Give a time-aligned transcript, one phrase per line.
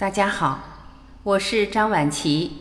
[0.00, 0.58] 大家好，
[1.22, 2.56] 我是张晚琪。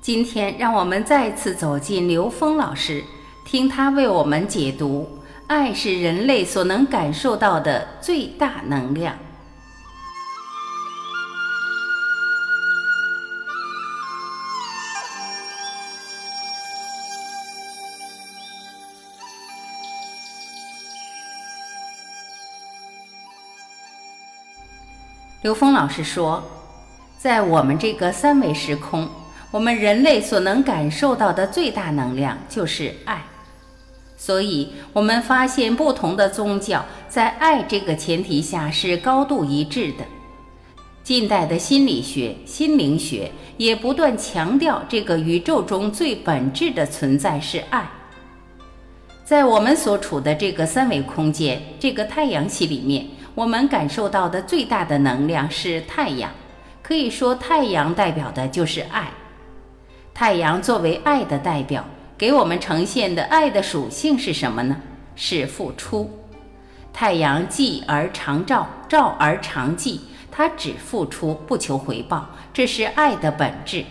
[0.00, 3.04] 今天让我们再次走进刘峰老师，
[3.44, 5.06] 听他为我们解读：
[5.48, 9.14] 爱是人类所能感受到的最大能量。
[25.42, 26.42] 刘峰老师说，
[27.18, 29.08] 在我们这个三维时空，
[29.50, 33.20] 我们人类所能感受到的最大能量就是爱。
[34.16, 40.04] 所以，我们发现不同的宗教在爱这个前提下是高度一致的。
[41.02, 47.90] 近代的心理学、心灵学也不断强调，这个宇宙中最本质的存在是爱。
[49.24, 53.04] 在我们所处的这个三维空间，这个太阳系里面。
[53.34, 56.28] 我们感受到的最大的能量是太阳，
[56.88, 59.10] 可以说太阳代表的就是爱。
[60.14, 61.84] 太阳作为爱的代表，
[62.16, 64.74] 给我们呈现的爱的属性是什么呢？
[65.14, 66.10] 是付出。
[66.90, 73.84] 太阳既而常照，照而常寂，它只付出不求回报，这是爱的本质。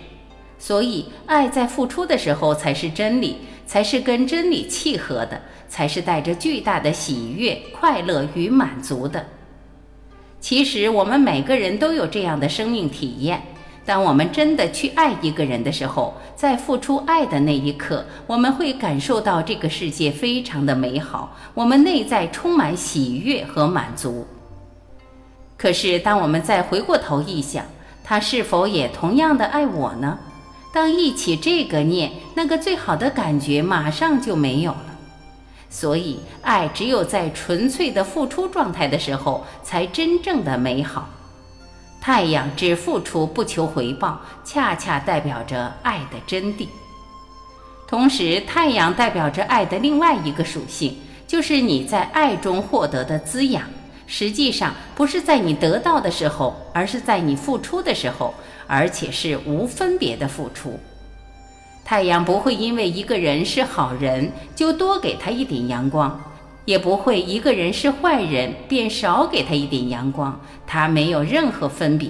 [0.57, 9.23] 所以，爱在付出的时候才是真理，才是跟真理契合的，才是带着巨大的喜悦、快乐与满足的。
[10.39, 13.41] 其实我们每个人都有这样的生命体验：
[13.85, 24.25] 当我们真的去爱一个人的时候，在付出爱的那一刻，我们会感受到这个世界非常的美好，我们内在充满喜悦和满足。
[25.57, 27.65] 可是，当我们再回过头一想，
[28.03, 30.17] 他是否也同样的爱我呢？
[30.71, 34.86] 当一起这个念，那个最好的感觉马上就没有了。
[35.69, 41.09] 所以，爱只有在纯粹的付出状态的时候，才真正的美好。
[41.99, 46.67] 太阳只付出不求回报，恰恰代表着爱的真谛。
[47.85, 53.63] 同时，太阳代表着爱的另外一个属性，就是你在爱中获得的滋养。
[54.05, 58.33] 实际上，不是在你得到的时候，而是在你付出的时候，
[58.65, 60.79] 而且是无分别的付出。
[61.89, 66.21] 太阳不会因为一个人是好人就多给他一点阳光，
[66.65, 72.09] 也不会一个人是坏人便少给他一点阳光，它没有任何分别。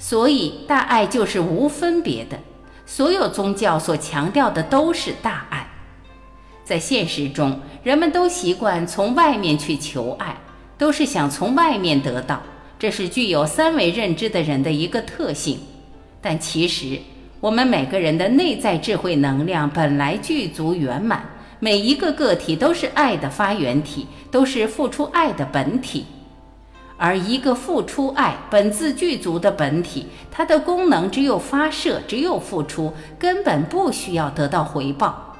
[0.00, 2.40] 所以大爱就是无分别的。
[2.86, 5.70] 所有宗教所强调的都是大爱。
[6.64, 10.36] 在现实中，人们都习惯从外面去求爱，
[10.76, 12.42] 都是想从外面得到，
[12.80, 15.60] 这是具有三维认知的人的一个特性。
[16.20, 16.98] 但其实。
[17.40, 21.22] 我们每个人的内在智慧能量本来具足圆满，
[21.60, 26.04] 每一个个体都是爱的发源体，都是付出爱的本体。
[26.96, 35.36] 而一个付出爱本自具足的本体，它的功能只有发射，只有付出，根本不需要得到回报。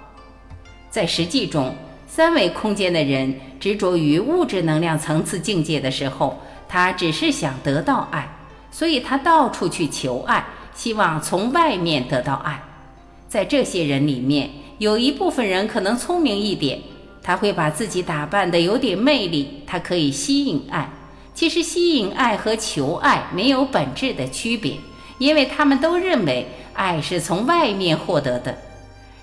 [0.88, 1.74] 在实际中，
[2.06, 6.38] 三维空间的人执着于物质能量层次境界的时候，
[6.68, 8.28] 他只是想得到爱，
[8.70, 10.46] 所以他到处去求爱。
[10.78, 12.62] 希望从外面得到爱，
[13.28, 16.78] 在这些人里面，有一部分人可能聪明一点，
[17.20, 20.88] 他会把自己打扮的有点魅力，他可以吸引爱。
[21.34, 24.76] 其实吸引爱和求爱没有本质的区别，
[25.18, 28.56] 因为他们都认为爱是从外面获得的。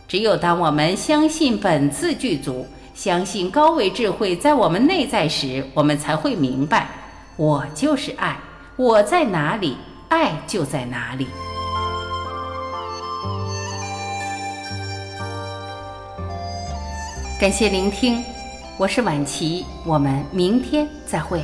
[0.09, 6.89] 只有当我们相信本自具足，相信高维智慧在我们内在时，我们才会明白，
[7.37, 8.37] 我就是爱，
[8.75, 9.77] 我在哪里，
[10.09, 11.25] 爱就在哪里。
[17.37, 18.23] 感谢聆听，
[18.77, 21.41] 我是晚琪，我们明天再会。